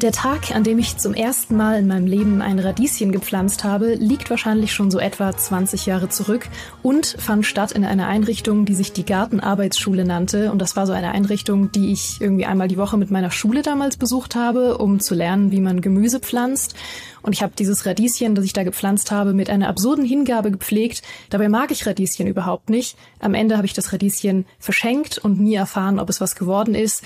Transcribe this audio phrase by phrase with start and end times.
[0.00, 3.92] Der Tag, an dem ich zum ersten Mal in meinem Leben ein Radieschen gepflanzt habe,
[3.96, 6.48] liegt wahrscheinlich schon so etwa 20 Jahre zurück
[6.82, 10.52] und fand statt in einer Einrichtung, die sich die Gartenarbeitsschule nannte.
[10.52, 13.60] Und das war so eine Einrichtung, die ich irgendwie einmal die Woche mit meiner Schule
[13.60, 16.76] damals besucht habe, um zu lernen, wie man Gemüse pflanzt.
[17.20, 21.02] Und ich habe dieses Radieschen, das ich da gepflanzt habe, mit einer absurden Hingabe gepflegt.
[21.28, 22.96] Dabei mag ich Radieschen überhaupt nicht.
[23.18, 27.04] Am Ende habe ich das Radieschen verschenkt und nie erfahren, ob es was geworden ist.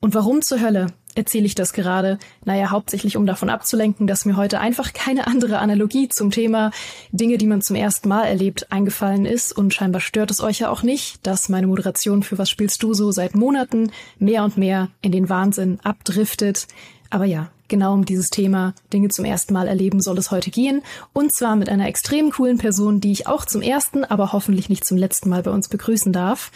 [0.00, 0.88] Und warum zur Hölle
[1.18, 2.18] erzähle ich das gerade?
[2.44, 6.70] Naja, hauptsächlich um davon abzulenken, dass mir heute einfach keine andere Analogie zum Thema
[7.12, 9.56] Dinge, die man zum ersten Mal erlebt, eingefallen ist.
[9.56, 12.94] Und scheinbar stört es euch ja auch nicht, dass meine Moderation für Was spielst du
[12.94, 16.66] so seit Monaten mehr und mehr in den Wahnsinn abdriftet.
[17.10, 20.82] Aber ja, genau um dieses Thema Dinge zum ersten Mal erleben soll es heute gehen.
[21.12, 24.86] Und zwar mit einer extrem coolen Person, die ich auch zum ersten, aber hoffentlich nicht
[24.86, 26.50] zum letzten Mal bei uns begrüßen darf.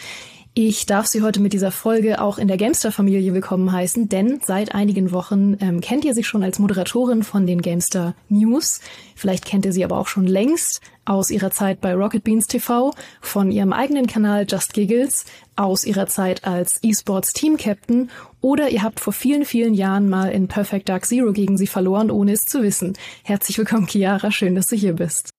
[0.55, 4.75] Ich darf Sie heute mit dieser Folge auch in der Gamester-Familie willkommen heißen, denn seit
[4.75, 8.83] einigen Wochen ähm, kennt ihr sie schon als Moderatorin von den Gamester News.
[9.17, 12.93] Vielleicht kennt ihr sie aber auch schon längst aus ihrer Zeit bei Rocket Beans TV,
[13.23, 15.25] von ihrem eigenen Kanal Just Giggles,
[15.57, 18.11] aus ihrer Zeit als eSports Team Captain
[18.43, 22.11] oder ihr habt vor vielen, vielen Jahren mal in Perfect Dark Zero gegen sie verloren,
[22.11, 22.93] ohne es zu wissen.
[23.23, 24.31] Herzlich willkommen, Chiara.
[24.31, 25.31] Schön, dass du hier bist.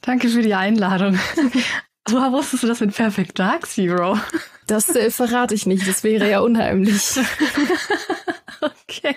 [0.00, 1.16] Danke für die Einladung.
[2.08, 4.18] Woher wusstest du das mit Perfect Dark Zero?
[4.66, 7.18] Das äh, verrate ich nicht, das wäre ja unheimlich.
[8.60, 9.16] okay.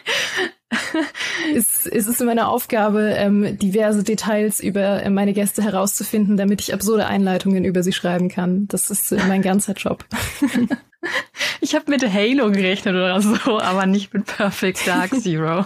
[1.53, 6.73] Es, es ist meine Aufgabe, ähm, diverse Details über äh, meine Gäste herauszufinden, damit ich
[6.73, 8.67] absurde Einleitungen über sie schreiben kann.
[8.67, 10.05] Das ist äh, mein ganzer Job.
[11.61, 15.65] ich habe mit Halo gerechnet oder so, aber nicht mit Perfect Dark Zero.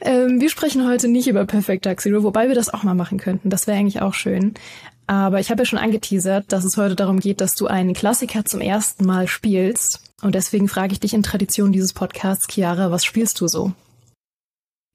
[0.00, 3.18] ähm, wir sprechen heute nicht über Perfect Dark Zero, wobei wir das auch mal machen
[3.18, 3.50] könnten.
[3.50, 4.54] Das wäre eigentlich auch schön.
[5.12, 8.46] Aber ich habe ja schon angeteasert, dass es heute darum geht, dass du einen Klassiker
[8.46, 10.00] zum ersten Mal spielst.
[10.22, 13.72] Und deswegen frage ich dich in Tradition dieses Podcasts, Chiara, was spielst du so?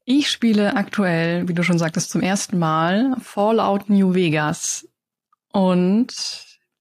[0.06, 4.88] Ich spiele aktuell, wie du schon sagtest, zum ersten Mal Fallout New Vegas
[5.54, 6.16] und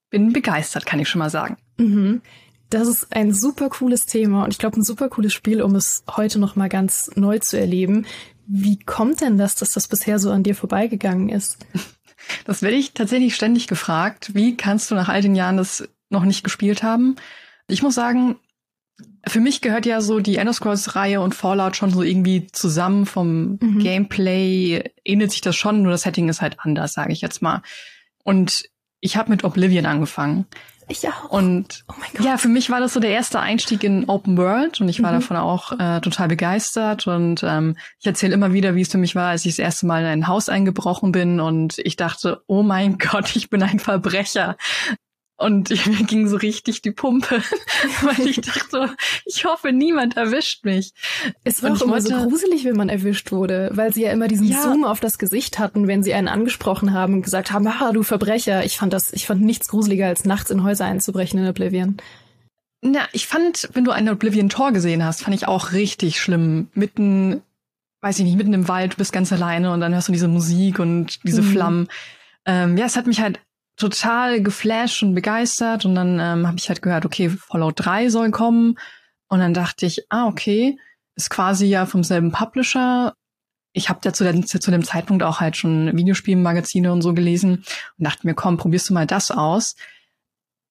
[0.08, 1.58] bin begeistert, kann ich schon mal sagen.
[1.76, 2.22] Mhm.
[2.70, 6.04] Das ist ein super cooles Thema und ich glaube ein super cooles Spiel, um es
[6.08, 8.06] heute noch mal ganz neu zu erleben.
[8.46, 11.58] Wie kommt denn das, dass das bisher so an dir vorbeigegangen ist?
[12.44, 14.34] Das werde ich tatsächlich ständig gefragt.
[14.34, 17.16] Wie kannst du nach all den Jahren das noch nicht gespielt haben?
[17.68, 18.36] Ich muss sagen,
[19.26, 23.58] für mich gehört ja so die Elder Scrolls-Reihe und Fallout schon so irgendwie zusammen vom
[23.60, 23.78] mhm.
[23.80, 24.84] Gameplay.
[25.04, 27.62] Ähnelt sich das schon, nur das Setting ist halt anders, sage ich jetzt mal.
[28.22, 28.64] Und
[29.00, 30.46] ich habe mit Oblivion angefangen.
[30.88, 31.30] Ich auch.
[31.30, 34.88] Und oh ja, für mich war das so der erste Einstieg in Open World und
[34.88, 35.16] ich war mhm.
[35.16, 37.06] davon auch äh, total begeistert.
[37.08, 39.86] Und ähm, ich erzähle immer wieder, wie es für mich war, als ich das erste
[39.86, 43.80] Mal in ein Haus eingebrochen bin und ich dachte, oh mein Gott, ich bin ein
[43.80, 44.56] Verbrecher.
[45.38, 47.42] Und mir ging so richtig die Pumpe,
[48.02, 50.92] weil ich dachte, ich hoffe, niemand erwischt mich.
[51.44, 54.28] Es war auch immer wollte, so gruselig, wenn man erwischt wurde, weil sie ja immer
[54.28, 54.62] diesen ja.
[54.62, 58.02] Zoom auf das Gesicht hatten, wenn sie einen angesprochen haben und gesagt haben, ah, du
[58.02, 58.64] Verbrecher.
[58.64, 61.98] Ich fand das, ich fand nichts gruseliger, als nachts in Häuser einzubrechen in Oblivion.
[62.80, 66.68] Na, ich fand, wenn du ein Oblivion-Tor gesehen hast, fand ich auch richtig schlimm.
[66.74, 67.42] Mitten,
[68.00, 70.28] weiß ich nicht, mitten im Wald, du bist ganz alleine und dann hörst du diese
[70.28, 71.46] Musik und diese mhm.
[71.52, 71.88] Flammen.
[72.46, 73.40] Ähm, ja, es hat mich halt
[73.76, 78.30] total geflasht und begeistert und dann ähm, habe ich halt gehört, okay, Fallout 3 soll
[78.30, 78.78] kommen
[79.28, 80.78] und dann dachte ich, ah, okay,
[81.14, 83.14] ist quasi ja vom selben Publisher.
[83.72, 87.64] Ich habe ja zu, der, zu dem Zeitpunkt auch halt schon Videospielmagazine und so gelesen
[87.98, 89.76] und dachte mir, komm, probierst du mal das aus.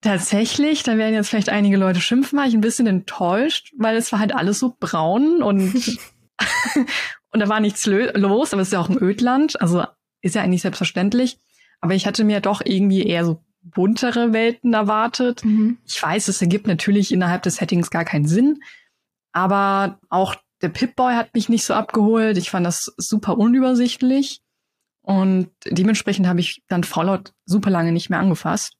[0.00, 4.12] Tatsächlich, da werden jetzt vielleicht einige Leute schimpfen, war ich ein bisschen enttäuscht, weil es
[4.12, 5.74] war halt alles so braun und
[7.30, 9.84] und da war nichts los, aber es ist ja auch ein Ödland, also
[10.20, 11.38] ist ja eigentlich selbstverständlich.
[11.80, 15.44] Aber ich hatte mir doch irgendwie eher so buntere Welten erwartet.
[15.44, 15.78] Mhm.
[15.84, 18.60] Ich weiß, es ergibt natürlich innerhalb des Settings gar keinen Sinn.
[19.32, 22.38] Aber auch der Pip-Boy hat mich nicht so abgeholt.
[22.38, 24.40] Ich fand das super unübersichtlich.
[25.02, 28.76] Und dementsprechend habe ich dann Fallout super lange nicht mehr angefasst.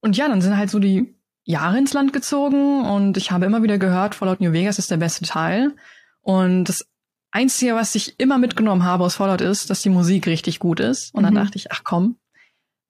[0.00, 1.14] Und ja, dann sind halt so die
[1.44, 4.96] Jahre ins Land gezogen und ich habe immer wieder gehört, Fallout New Vegas ist der
[4.96, 5.76] beste Teil.
[6.20, 6.88] Und das
[7.30, 11.14] Einzige, was ich immer mitgenommen habe aus Fallout ist, dass die Musik richtig gut ist.
[11.14, 11.38] Und dann mhm.
[11.38, 12.16] dachte ich, ach komm,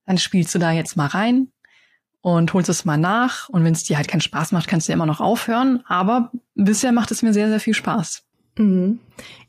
[0.06, 1.48] dann spielst du da jetzt mal rein
[2.20, 3.48] und holst es mal nach.
[3.48, 5.82] Und wenn es dir halt keinen Spaß macht, kannst du ja immer noch aufhören.
[5.86, 8.22] Aber bisher macht es mir sehr, sehr viel Spaß.
[8.58, 9.00] Mhm.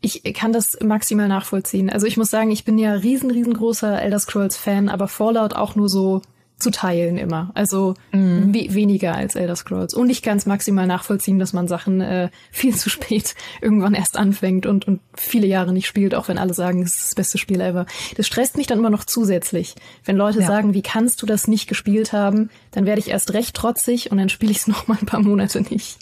[0.01, 1.89] Ich kann das maximal nachvollziehen.
[1.89, 5.75] Also ich muss sagen, ich bin ja riesen, riesengroßer Elder Scrolls Fan, aber Fallout auch
[5.75, 6.21] nur so
[6.59, 7.51] zu teilen immer.
[7.54, 8.54] Also mm.
[8.54, 9.94] we weniger als Elder Scrolls.
[9.94, 14.18] Und ich kann es maximal nachvollziehen, dass man Sachen äh, viel zu spät irgendwann erst
[14.18, 17.38] anfängt und, und viele Jahre nicht spielt, auch wenn alle sagen, es ist das beste
[17.38, 17.86] Spiel ever.
[18.15, 19.75] Das stresst mich dann immer noch zusätzlich.
[20.04, 20.48] Wenn Leute ja.
[20.48, 24.18] sagen, wie kannst du das nicht gespielt haben, dann werde ich erst recht trotzig und
[24.18, 26.00] dann spiele ich es noch mal ein paar Monate nicht.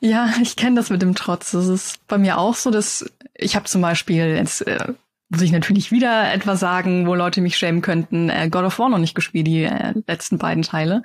[0.00, 1.52] Ja, ich kenne das mit dem Trotz.
[1.52, 4.92] Das ist bei mir auch so, dass ich habe zum Beispiel, jetzt äh,
[5.28, 8.88] muss ich natürlich wieder etwas sagen, wo Leute mich schämen könnten, äh, God of War
[8.88, 11.02] noch nicht gespielt, die äh, letzten beiden Teile.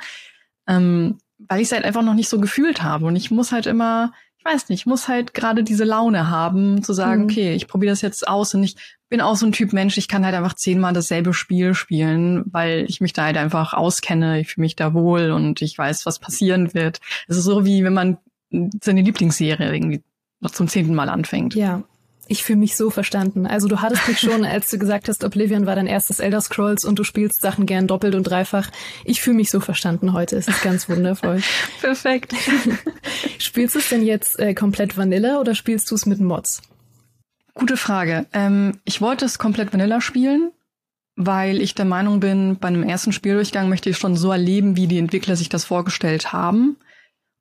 [0.67, 3.05] Ähm, weil ich es halt einfach noch nicht so gefühlt habe.
[3.05, 6.83] Und ich muss halt immer, ich weiß nicht, ich muss halt gerade diese Laune haben,
[6.83, 7.29] zu sagen, mhm.
[7.29, 8.75] okay, ich probiere das jetzt aus und ich
[9.09, 12.85] bin auch so ein Typ Mensch, ich kann halt einfach zehnmal dasselbe Spiel spielen, weil
[12.87, 16.19] ich mich da halt einfach auskenne, ich fühle mich da wohl und ich weiß, was
[16.19, 16.99] passieren wird.
[17.27, 18.17] Es ist so wie wenn man
[18.81, 20.01] seine Lieblingsserie irgendwie
[20.39, 21.55] noch zum zehnten Mal anfängt.
[21.55, 21.83] Ja,
[22.33, 23.45] ich fühle mich so verstanden.
[23.45, 26.83] Also du hattest mich schon, als du gesagt hast, Oblivion war dein erstes Elder Scrolls
[26.83, 28.71] und du spielst Sachen gern doppelt und dreifach.
[29.05, 30.35] Ich fühle mich so verstanden heute.
[30.35, 31.43] Es ist ganz wundervoll.
[31.81, 32.33] Perfekt.
[33.37, 36.63] spielst du es denn jetzt äh, komplett Vanilla oder spielst du es mit Mods?
[37.53, 38.25] Gute Frage.
[38.33, 40.51] Ähm, ich wollte es komplett Vanilla spielen,
[41.15, 44.87] weil ich der Meinung bin, bei einem ersten Spieldurchgang möchte ich schon so erleben, wie
[44.87, 46.77] die Entwickler sich das vorgestellt haben.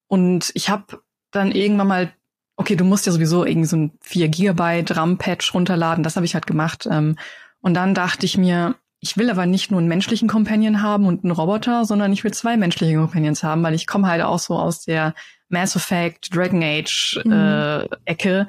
[0.07, 1.01] Und ich habe
[1.31, 2.13] dann irgendwann mal,
[2.57, 6.35] okay, du musst ja sowieso irgendwie so ein 4 Gigabyte RAM-Patch runterladen, das habe ich
[6.35, 6.87] halt gemacht.
[6.91, 7.17] Ähm,
[7.61, 11.25] und dann dachte ich mir, ich will aber nicht nur einen menschlichen Companion haben und
[11.25, 14.57] einen Roboter, sondern ich will zwei menschliche Companions haben, weil ich komme halt auch so
[14.57, 15.15] aus der
[15.49, 17.33] Mass Effect, Dragon Age mhm.
[17.33, 18.47] äh, Ecke.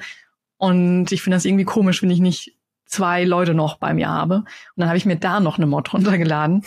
[0.57, 4.35] Und ich finde das irgendwie komisch, wenn ich nicht zwei Leute noch bei mir habe.
[4.35, 4.47] Und
[4.77, 6.63] dann habe ich mir da noch eine Mod runtergeladen.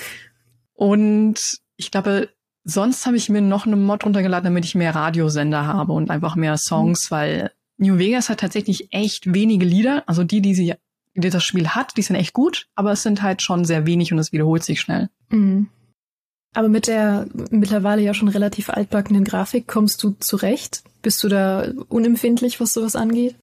[0.75, 1.41] Und
[1.77, 2.29] ich glaube,
[2.69, 6.35] Sonst habe ich mir noch eine Mod runtergeladen, damit ich mehr Radiosender habe und einfach
[6.35, 7.15] mehr Songs, mhm.
[7.15, 10.03] weil New Vegas hat tatsächlich echt wenige Lieder.
[10.07, 10.75] Also die, die sie,
[11.15, 14.13] die das Spiel hat, die sind echt gut, aber es sind halt schon sehr wenig
[14.13, 15.11] und es wiederholt sich schnell.
[15.29, 15.69] Mhm.
[16.55, 20.83] Aber mit der mittlerweile ja schon relativ altbackenen Grafik kommst du zurecht?
[21.03, 23.37] Bist du da unempfindlich, was sowas angeht?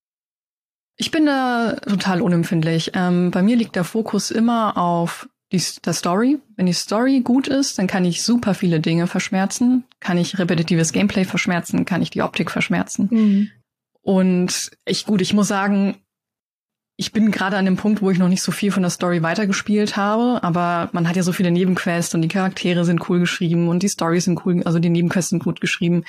[0.97, 2.91] Ich bin da total unempfindlich.
[2.93, 6.39] Ähm, bei mir liegt der Fokus immer auf die, der Story.
[6.55, 9.85] Wenn die Story gut ist, dann kann ich super viele Dinge verschmerzen.
[9.99, 13.07] Kann ich repetitives Gameplay verschmerzen, kann ich die Optik verschmerzen.
[13.11, 13.49] Mhm.
[14.01, 15.95] Und ich, gut, ich muss sagen,
[16.97, 19.23] ich bin gerade an dem Punkt, wo ich noch nicht so viel von der Story
[19.23, 23.67] weitergespielt habe, aber man hat ja so viele Nebenquests und die Charaktere sind cool geschrieben
[23.67, 26.03] und die Stories sind cool, also die Nebenquests sind gut geschrieben.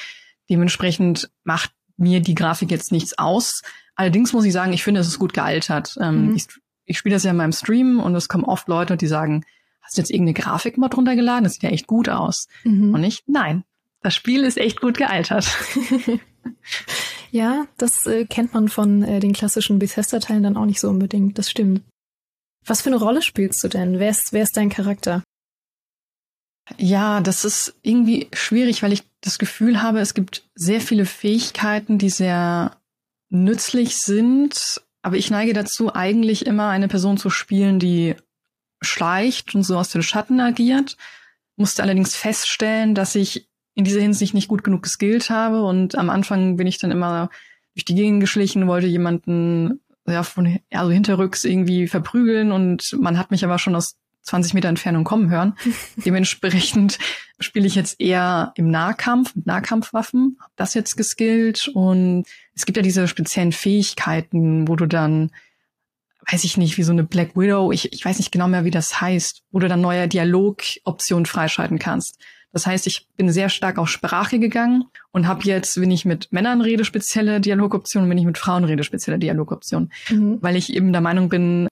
[0.51, 3.63] Dementsprechend macht mir die Grafik jetzt nichts aus.
[3.95, 5.97] Allerdings muss ich sagen, ich finde, es ist gut gealtert.
[6.01, 6.37] Ähm, mhm.
[6.37, 6.47] Ich
[6.85, 9.45] ich spiele das ja in meinem Stream und es kommen oft Leute, die sagen,
[9.81, 11.45] hast du jetzt irgendeine Grafik mal drunter geladen?
[11.45, 12.49] Das sieht ja echt gut aus.
[12.65, 12.95] Mhm.
[12.95, 13.65] Und ich, nein,
[14.03, 15.47] das Spiel ist echt gut gealtert.
[17.31, 21.39] ja, das äh, kennt man von äh, den klassischen Bethesda-Teilen dann auch nicht so unbedingt.
[21.39, 21.83] Das stimmt.
[22.67, 23.99] Was für eine Rolle spielst du denn?
[23.99, 25.23] Wer ist, wer ist dein Charakter?
[26.79, 31.99] Ja, das ist irgendwie schwierig, weil ich das Gefühl habe, es gibt sehr viele Fähigkeiten,
[31.99, 32.77] die sehr
[33.29, 38.15] nützlich sind aber ich neige dazu, eigentlich immer eine Person zu spielen, die
[38.81, 40.97] schleicht und so aus den Schatten agiert.
[41.57, 46.09] Musste allerdings feststellen, dass ich in dieser Hinsicht nicht gut genug geskillt habe und am
[46.09, 47.29] Anfang bin ich dann immer
[47.75, 53.31] durch die Gegend geschlichen, wollte jemanden ja von also hinterrücks irgendwie verprügeln und man hat
[53.31, 55.55] mich aber schon aus 20 Meter Entfernung kommen hören.
[55.97, 56.99] Dementsprechend
[57.39, 62.25] spiele ich jetzt eher im Nahkampf mit Nahkampfwaffen, hab das jetzt geskillt und
[62.55, 65.31] es gibt ja diese speziellen Fähigkeiten, wo du dann
[66.31, 68.71] weiß ich nicht, wie so eine Black Widow, ich, ich weiß nicht genau mehr, wie
[68.71, 72.19] das heißt, wo du dann neue Dialogoptionen freischalten kannst.
[72.53, 76.33] Das heißt, ich bin sehr stark auf Sprache gegangen und habe jetzt, wenn ich mit
[76.33, 79.93] Männern rede, spezielle Dialogoptionen, wenn ich mit Frauen rede, spezielle Dialogoptionen.
[80.09, 80.39] Mhm.
[80.41, 81.67] Weil ich eben der Meinung bin,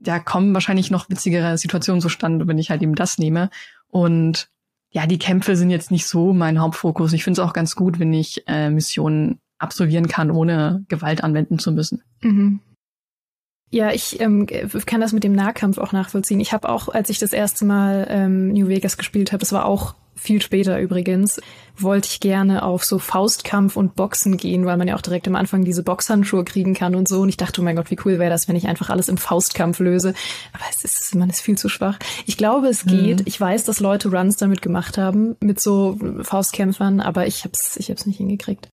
[0.00, 3.50] da kommen wahrscheinlich noch witzigere Situationen zustande, wenn ich halt eben das nehme.
[3.86, 4.48] Und
[4.90, 7.12] ja, die Kämpfe sind jetzt nicht so mein Hauptfokus.
[7.12, 11.58] Ich finde es auch ganz gut, wenn ich äh, Missionen absolvieren kann, ohne Gewalt anwenden
[11.58, 12.02] zu müssen.
[12.20, 12.60] Mhm.
[13.70, 16.40] Ja, ich ähm, kann das mit dem Nahkampf auch nachvollziehen.
[16.40, 19.64] Ich habe auch, als ich das erste Mal ähm, New Vegas gespielt habe, das war
[19.64, 21.40] auch viel später übrigens,
[21.76, 25.36] wollte ich gerne auf so Faustkampf und Boxen gehen, weil man ja auch direkt am
[25.36, 27.20] Anfang diese Boxhandschuhe kriegen kann und so.
[27.20, 29.18] Und ich dachte, oh mein Gott, wie cool wäre das, wenn ich einfach alles im
[29.18, 30.14] Faustkampf löse.
[30.52, 31.98] Aber es ist, man ist viel zu schwach.
[32.24, 33.20] Ich glaube, es geht.
[33.20, 33.26] Mhm.
[33.26, 37.90] Ich weiß, dass Leute Runs damit gemacht haben, mit so Faustkämpfern, aber ich hab's, ich
[37.90, 38.68] hab's nicht hingekriegt.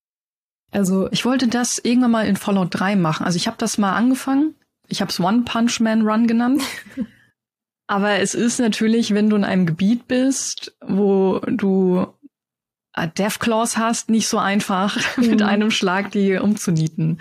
[0.73, 3.25] Also ich wollte das irgendwann mal in Fallout 3 machen.
[3.25, 4.55] Also ich habe das mal angefangen.
[4.87, 6.63] Ich habe es One Punch Man Run genannt.
[7.87, 12.07] Aber es ist natürlich, wenn du in einem Gebiet bist, wo du
[12.97, 15.29] Deathclaws hast, nicht so einfach, mhm.
[15.29, 17.19] mit einem Schlag die umzunieten.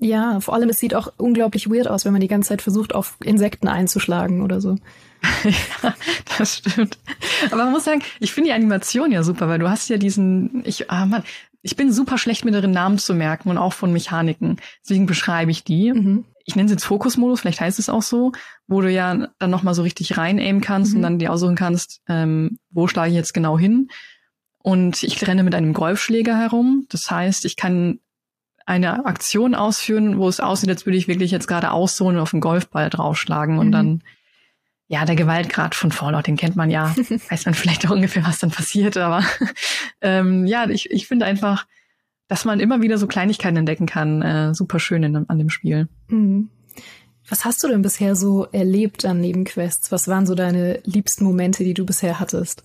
[0.00, 2.94] Ja, vor allem es sieht auch unglaublich weird aus, wenn man die ganze Zeit versucht,
[2.94, 4.76] auf Insekten einzuschlagen oder so.
[5.82, 5.94] ja,
[6.38, 6.98] das stimmt.
[7.46, 10.62] Aber man muss sagen, ich finde die Animation ja super, weil du hast ja diesen,
[10.64, 11.24] ich, ah Mann,
[11.68, 14.56] ich bin super schlecht mit darin, Namen zu merken und auch von Mechaniken.
[14.82, 15.92] Deswegen beschreibe ich die.
[15.92, 18.32] Mhm ich nenne es jetzt Fokusmodus, vielleicht heißt es auch so,
[18.66, 20.96] wo du ja dann nochmal so richtig rein aimen kannst mhm.
[20.96, 23.90] und dann dir aussuchen kannst, ähm, wo schlage ich jetzt genau hin.
[24.62, 26.86] und ich renne mit einem Golfschläger herum.
[26.88, 28.00] Das heißt, ich kann
[28.64, 32.30] eine Aktion ausführen, wo es aussieht, als würde ich wirklich jetzt gerade ausholen und auf
[32.30, 33.72] den Golfball draufschlagen und mhm.
[33.72, 34.02] dann
[34.88, 36.94] ja, der Gewaltgrad von Fallout, den kennt man ja.
[37.30, 39.22] Weiß man vielleicht auch ungefähr, was dann passiert, aber
[40.00, 41.66] ähm, ja, ich, ich finde einfach,
[42.26, 45.88] dass man immer wieder so Kleinigkeiten entdecken kann, äh, super schön in, an dem Spiel.
[46.08, 46.48] Mhm.
[47.28, 49.92] Was hast du denn bisher so erlebt an Nebenquests?
[49.92, 52.62] Was waren so deine liebsten Momente, die du bisher hattest?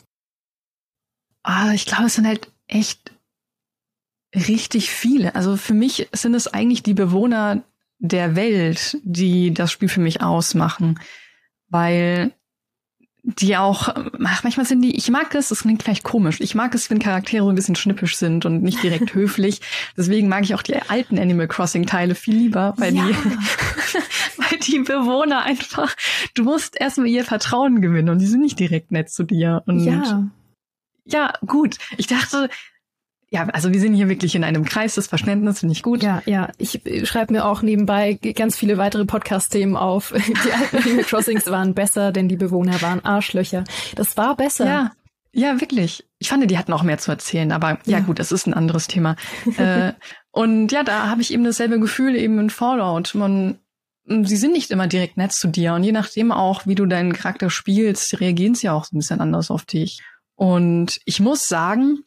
[1.44, 3.12] Ah, ich glaube, es sind halt echt
[4.34, 5.36] richtig viele.
[5.36, 7.63] Also für mich sind es eigentlich die Bewohner
[8.00, 10.98] der Welt, die das Spiel für mich ausmachen
[11.74, 12.32] weil
[13.24, 13.88] die auch,
[14.25, 17.00] ach, manchmal sind die, ich mag es, das klingt vielleicht komisch, ich mag es, wenn
[17.00, 19.62] Charaktere ein bisschen schnippisch sind und nicht direkt höflich.
[19.98, 23.06] Deswegen mag ich auch die alten Animal Crossing Teile viel lieber, weil ja.
[23.06, 23.15] die,
[24.38, 25.96] weil die Bewohner einfach,
[26.34, 29.63] du musst erstmal ihr Vertrauen gewinnen und die sind nicht direkt nett zu dir.
[29.65, 30.30] Und ja.
[31.06, 31.77] Ja, gut.
[31.98, 32.50] Ich dachte,
[33.33, 36.03] ja, also wir sind hier wirklich in einem Kreis des Verständnisses, finde ich gut.
[36.03, 36.51] Ja, ja.
[36.59, 40.13] Ich äh, schreibe mir auch nebenbei ganz viele weitere Podcast-Themen auf.
[40.45, 43.63] Die alten Animal Crossings waren besser, denn die Bewohner waren Arschlöcher.
[43.95, 44.65] Das war besser.
[44.67, 44.91] Ja,
[45.31, 46.05] ja, wirklich.
[46.19, 48.53] Ich fand, die hatten auch mehr zu erzählen, aber ja, ja gut, das ist ein
[48.53, 49.15] anderes Thema.
[49.57, 49.93] äh,
[50.29, 53.15] und ja, da habe ich eben dasselbe Gefühl eben in Fallout.
[53.15, 53.57] Man,
[54.05, 57.13] sie sind nicht immer direkt nett zu dir und je nachdem auch, wie du deinen
[57.13, 60.03] Charakter spielst, reagieren sie auch so ein bisschen anders auf dich.
[60.35, 62.03] Und ich muss sagen,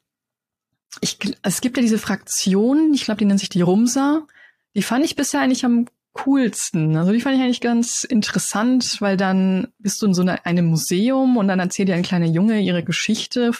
[1.00, 4.26] ich, es gibt ja diese Fraktion, ich glaube, die nennt sich die Rumsa.
[4.74, 6.96] Die fand ich bisher eigentlich am coolsten.
[6.96, 10.66] Also die fand ich eigentlich ganz interessant, weil dann bist du in so eine, einem
[10.66, 13.52] Museum und dann erzählt dir ein kleiner Junge ihre Geschichte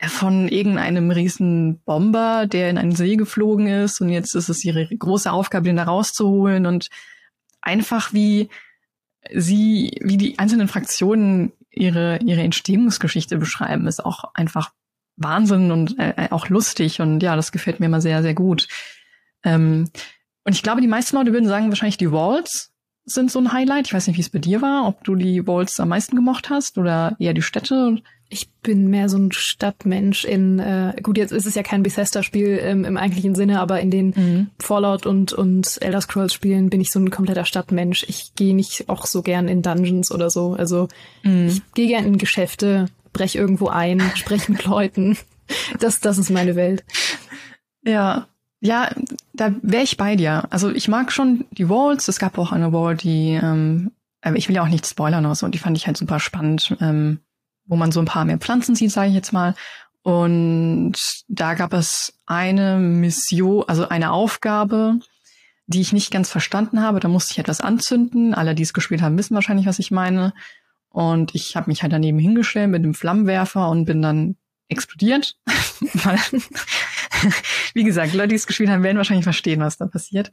[0.00, 4.86] von irgendeinem riesen Bomber, der in einen See geflogen ist und jetzt ist es ihre
[4.86, 6.88] große Aufgabe, den da rauszuholen und
[7.60, 8.48] einfach wie
[9.34, 14.72] sie, wie die einzelnen Fraktionen ihre, ihre Entstehungsgeschichte beschreiben, ist auch einfach
[15.18, 18.68] Wahnsinn und äh, äh, auch lustig und ja, das gefällt mir immer sehr, sehr gut.
[19.44, 19.90] Ähm,
[20.44, 22.72] und ich glaube, die meisten Leute würden sagen, wahrscheinlich die Walls
[23.04, 23.86] sind so ein Highlight.
[23.86, 26.50] Ich weiß nicht, wie es bei dir war, ob du die Walls am meisten gemocht
[26.50, 27.98] hast oder eher die Städte.
[28.30, 32.58] Ich bin mehr so ein Stadtmensch in, äh, gut, jetzt ist es ja kein Bethesda-Spiel
[32.60, 34.50] ähm, im eigentlichen Sinne, aber in den mhm.
[34.58, 38.04] Fallout und, und Elder Scrolls-Spielen bin ich so ein kompletter Stadtmensch.
[38.06, 40.52] Ich gehe nicht auch so gern in Dungeons oder so.
[40.52, 40.88] Also
[41.22, 41.46] mhm.
[41.48, 42.86] ich gehe gern in Geschäfte,
[43.18, 45.18] brech irgendwo ein, sprech mit Leuten.
[45.80, 46.84] Das, das ist meine Welt.
[47.82, 48.28] Ja,
[48.60, 48.90] ja,
[49.32, 50.44] da wäre ich bei dir.
[50.50, 52.08] Also ich mag schon die Walls.
[52.08, 53.92] Es gab auch eine Wall, die, ähm,
[54.34, 57.20] ich will ja auch nicht spoilern oder so, die fand ich halt super spannend, ähm,
[57.66, 59.54] wo man so ein paar mehr Pflanzen sieht, sage ich jetzt mal.
[60.02, 60.94] Und
[61.28, 65.00] da gab es eine Mission, also eine Aufgabe,
[65.66, 67.00] die ich nicht ganz verstanden habe.
[67.00, 68.34] Da musste ich etwas anzünden.
[68.34, 70.32] Alle, die es gespielt haben, wissen wahrscheinlich, was ich meine.
[70.90, 74.36] Und ich habe mich halt daneben hingestellt mit dem Flammenwerfer und bin dann
[74.68, 75.36] explodiert.
[77.74, 80.32] Wie gesagt, Leute, die es gespielt haben, werden wahrscheinlich verstehen, was da passiert.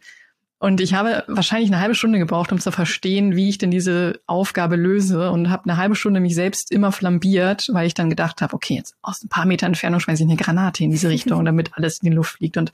[0.57, 4.21] Und ich habe wahrscheinlich eine halbe Stunde gebraucht, um zu verstehen, wie ich denn diese
[4.25, 8.41] Aufgabe löse und habe eine halbe Stunde mich selbst immer flambiert, weil ich dann gedacht
[8.41, 11.43] habe, okay, jetzt aus ein paar Meter Entfernung schmeiße ich eine Granate in diese Richtung,
[11.45, 12.57] damit alles in die Luft fliegt.
[12.57, 12.71] Und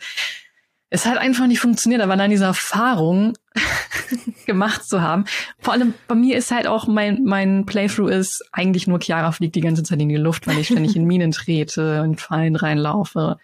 [0.93, 3.33] es hat einfach nicht funktioniert, aber dann diese Erfahrung
[4.45, 5.23] gemacht zu haben.
[5.57, 9.55] Vor allem bei mir ist halt auch mein, mein Playthrough ist eigentlich nur Chiara fliegt
[9.55, 13.37] die ganze Zeit in die Luft, weil ich ständig in Minen trete und Fallen reinlaufe.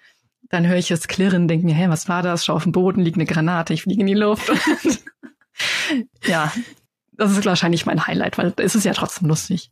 [0.49, 2.43] Dann höre ich es klirren, denke mir, hey, was war das?
[2.43, 4.51] Schau auf dem Boden, liegt eine Granate, ich fliege in die Luft.
[6.25, 6.51] ja,
[7.13, 9.71] das ist wahrscheinlich mein Highlight, weil es ist ja trotzdem lustig.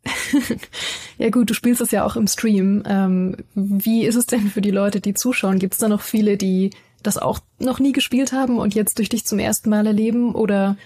[1.18, 2.84] ja gut, du spielst es ja auch im Stream.
[2.88, 5.60] Ähm, wie ist es denn für die Leute, die zuschauen?
[5.60, 6.72] Gibt es da noch viele, die
[7.06, 10.78] das auch noch nie gespielt haben und jetzt durch dich zum ersten Mal erleben oder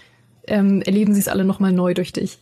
[0.46, 2.38] ähm, erleben sie es alle nochmal neu durch dich?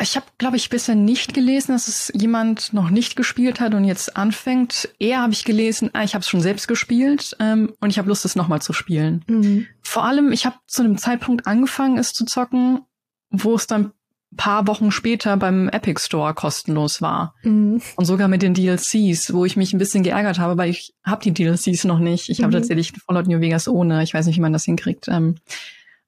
[0.00, 3.84] Ich habe, glaube ich, bisher nicht gelesen, dass es jemand noch nicht gespielt hat und
[3.84, 4.90] jetzt anfängt.
[4.98, 8.08] Eher habe ich gelesen, ah, ich habe es schon selbst gespielt ähm, und ich habe
[8.08, 9.24] Lust, es nochmal zu spielen.
[9.26, 9.66] Mhm.
[9.80, 12.82] Vor allem, ich habe zu einem Zeitpunkt angefangen, es zu zocken,
[13.30, 13.92] wo es dann
[14.36, 17.34] paar Wochen später beim Epic Store kostenlos war.
[17.42, 17.80] Mhm.
[17.96, 21.22] Und sogar mit den DLCs, wo ich mich ein bisschen geärgert habe, weil ich habe
[21.22, 22.28] die DLCs noch nicht.
[22.28, 22.44] Ich mhm.
[22.44, 24.02] habe tatsächlich Fallout New Vegas ohne.
[24.02, 25.08] Ich weiß nicht, wie man das hinkriegt.
[25.08, 25.36] Ähm,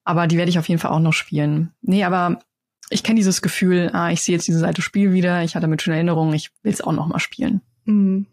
[0.05, 1.73] aber die werde ich auf jeden Fall auch noch spielen.
[1.83, 2.41] Nee, aber
[2.91, 5.81] ich kenne dieses Gefühl, ah, ich sehe jetzt dieses alte Spiel wieder, ich hatte mit
[5.81, 7.61] schönen Erinnerungen, ich will es auch noch mal spielen.
[7.85, 8.27] Mhm.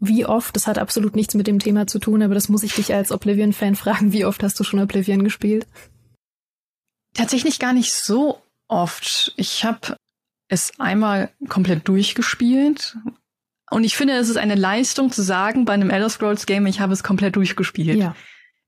[0.00, 2.74] Wie oft, das hat absolut nichts mit dem Thema zu tun, aber das muss ich
[2.74, 5.66] dich als Oblivion-Fan fragen, wie oft hast du schon Oblivion gespielt?
[7.14, 9.32] Tatsächlich gar nicht so oft.
[9.36, 9.96] Ich habe
[10.48, 12.96] es einmal komplett durchgespielt.
[13.70, 16.80] Und ich finde, es ist eine Leistung zu sagen, bei einem Elder Scrolls Game, ich
[16.80, 17.98] habe es komplett durchgespielt.
[17.98, 18.14] Ja.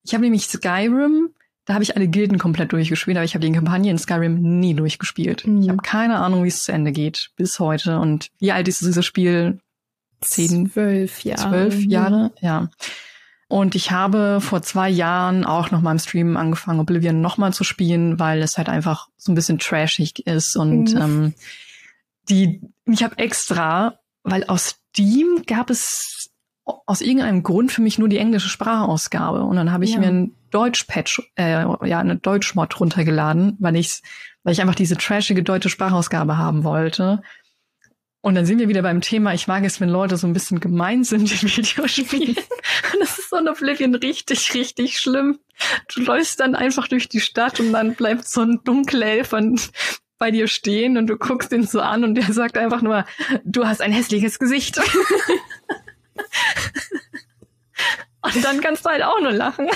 [0.02, 1.30] Ich habe nämlich Skyrim,
[1.64, 4.74] da habe ich alle Gilden komplett durchgespielt, aber ich habe die Kampagne in Skyrim nie
[4.74, 5.46] durchgespielt.
[5.46, 5.62] Mhm.
[5.62, 7.98] Ich habe keine Ahnung, wie es zu Ende geht bis heute.
[7.98, 9.58] Und wie alt ist dieses Spiel?
[10.20, 11.48] zehn, zwölf Jahre.
[11.48, 12.70] Zwölf Jahre, ja.
[13.48, 17.62] Und ich habe vor zwei Jahren auch noch mal im Stream angefangen, Oblivion nochmal zu
[17.62, 21.00] spielen, weil es halt einfach so ein bisschen trashig ist und mhm.
[21.00, 21.34] ähm,
[22.28, 26.30] die, ich habe extra, weil aus Steam gab es
[26.64, 30.00] aus irgendeinem Grund für mich nur die englische Sprachausgabe und dann habe ich ja.
[30.00, 34.02] mir ein Deutsch-Patch, äh, ja eine Deutsch-Mod runtergeladen, weil ich
[34.46, 37.20] weil ich einfach diese trashige deutsche Sprachausgabe haben wollte.
[38.26, 40.58] Und dann sind wir wieder beim Thema, ich mag es, wenn Leute so ein bisschen
[40.58, 42.34] gemein sind in Videospielen.
[42.36, 45.38] Und das ist so ein Oblivion richtig, richtig schlimm.
[45.94, 49.32] Du läufst dann einfach durch die Stadt und dann bleibt so ein Dunkelelf
[50.18, 53.04] bei dir stehen und du guckst ihn so an und der sagt einfach nur,
[53.44, 54.76] du hast ein hässliches Gesicht.
[58.22, 59.68] und dann kannst du halt auch nur lachen.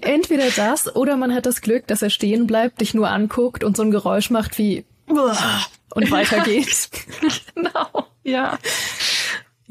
[0.00, 3.76] Entweder das oder man hat das Glück, dass er stehen bleibt, dich nur anguckt und
[3.76, 4.86] so ein Geräusch macht wie
[5.94, 6.90] und weitergeht.
[7.54, 8.58] genau, ja.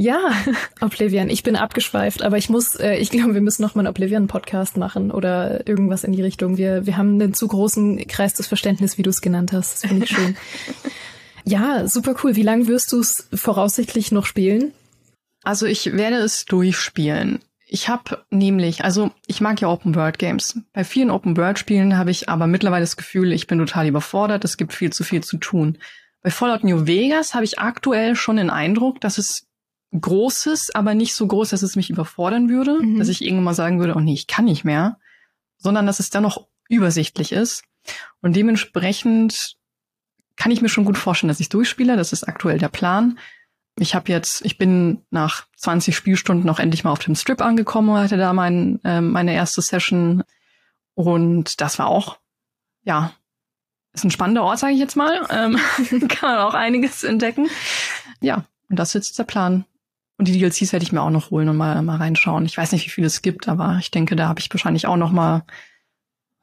[0.02, 0.32] Ja,
[0.80, 1.30] Oblivion.
[1.30, 4.78] Ich bin abgeschweift, aber ich muss, äh, ich glaube, wir müssen noch mal einen Oblivion-Podcast
[4.78, 6.56] machen oder irgendwas in die Richtung.
[6.56, 9.84] Wir, wir haben einen zu großen Kreis des Verständnisses, wie du es genannt hast.
[9.84, 10.38] Das finde ich schön.
[11.44, 12.38] ja, super cool.
[12.38, 14.72] Wie lange wirst du es voraussichtlich noch spielen?
[15.44, 17.40] Also ich werde es durchspielen.
[17.68, 20.60] Ich habe nämlich, also ich mag ja Open World Games.
[20.72, 24.46] Bei vielen Open World Spielen habe ich aber mittlerweile das Gefühl, ich bin total überfordert.
[24.46, 25.78] Es gibt viel zu viel zu tun.
[26.22, 29.48] Bei Fallout New Vegas habe ich aktuell schon den Eindruck, dass es
[30.00, 33.00] Großes, aber nicht so groß, dass es mich überfordern würde, mhm.
[33.00, 35.00] dass ich irgendwann mal sagen würde, oh nee, ich kann nicht mehr,
[35.58, 37.64] sondern dass es dann noch übersichtlich ist.
[38.22, 39.56] Und dementsprechend
[40.36, 41.98] kann ich mir schon gut vorstellen, dass ich durchspiele.
[41.98, 43.18] Das ist aktuell der Plan.
[43.80, 47.98] Ich habe jetzt, ich bin nach 20 Spielstunden noch endlich mal auf dem Strip angekommen,
[47.98, 50.24] hatte da mein, äh, meine erste Session.
[50.94, 52.20] Und das war auch,
[52.84, 53.14] ja,
[53.94, 55.26] ist ein spannender Ort, sage ich jetzt mal.
[55.30, 55.58] Ähm,
[56.08, 57.50] kann man auch einiges entdecken.
[58.22, 59.66] Ja, und das ist jetzt der Plan.
[60.18, 62.46] Und die DLCs werde ich mir auch noch holen und mal, mal reinschauen.
[62.46, 64.98] Ich weiß nicht, wie viel es gibt, aber ich denke, da habe ich wahrscheinlich auch
[64.98, 65.44] noch mal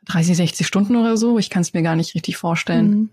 [0.06, 1.38] 30, 60 Stunden oder so.
[1.38, 2.88] Ich kann es mir gar nicht richtig vorstellen.
[2.88, 3.10] Mhm.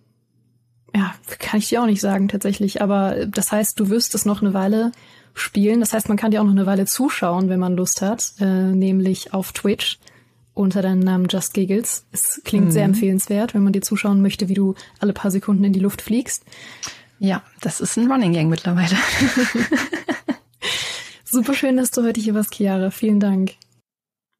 [0.95, 2.81] Ja, kann ich dir auch nicht sagen tatsächlich.
[2.81, 4.91] Aber das heißt, du wirst es noch eine Weile
[5.33, 5.79] spielen.
[5.79, 8.45] Das heißt, man kann dir auch noch eine Weile zuschauen, wenn man Lust hat, äh,
[8.45, 9.99] nämlich auf Twitch
[10.53, 12.05] unter deinem Namen Just Giggles.
[12.11, 12.71] Es klingt mhm.
[12.71, 16.01] sehr empfehlenswert, wenn man dir zuschauen möchte, wie du alle paar Sekunden in die Luft
[16.01, 16.43] fliegst.
[17.19, 18.95] Ja, das ist ein Running Gang mittlerweile.
[21.23, 22.91] Super schön, dass du heute hier warst, Chiara.
[22.91, 23.53] Vielen Dank.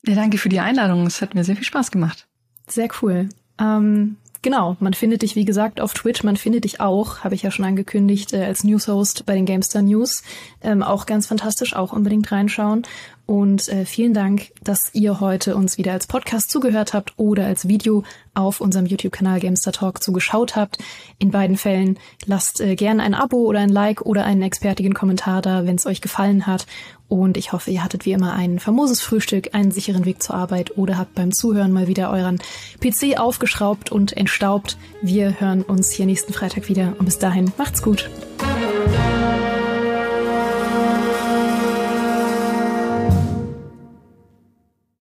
[0.06, 1.08] Ja, danke für die Einladung.
[1.08, 2.28] Es hat mir sehr viel Spaß gemacht.
[2.68, 3.30] Sehr cool.
[3.60, 6.24] Ähm, genau, man findet dich, wie gesagt, auf Twitch.
[6.24, 9.82] Man findet dich auch, habe ich ja schon angekündigt, äh, als Newshost bei den GameStar
[9.82, 10.22] News.
[10.62, 12.84] Ähm, auch ganz fantastisch, auch unbedingt reinschauen.
[13.26, 17.68] Und äh, vielen Dank, dass ihr heute uns wieder als Podcast zugehört habt oder als
[17.68, 18.04] Video
[18.34, 20.78] auf unserem YouTube-Kanal Gamester Talk zugeschaut habt.
[21.20, 25.42] In beiden Fällen lasst äh, gerne ein Abo oder ein Like oder einen expertigen Kommentar
[25.42, 26.66] da, wenn es euch gefallen hat.
[27.08, 30.78] Und ich hoffe, ihr hattet wie immer ein famoses Frühstück, einen sicheren Weg zur Arbeit
[30.78, 32.40] oder habt beim Zuhören mal wieder euren
[32.82, 34.78] PC aufgeschraubt und entstaubt.
[35.02, 38.10] Wir hören uns hier nächsten Freitag wieder und bis dahin macht's gut.